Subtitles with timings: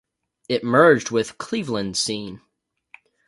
[0.49, 2.41] It merged with "Cleveland Scene".